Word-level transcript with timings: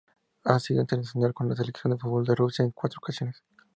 Ha 0.45 0.59
sido 0.59 0.81
internacional 0.81 1.31
con 1.31 1.47
la 1.47 1.55
selección 1.55 1.93
de 1.93 1.99
fútbol 1.99 2.25
de 2.25 2.33
Rusia 2.33 2.65
en 2.65 2.71
cuatro 2.71 2.97
ocasiones. 3.03 3.43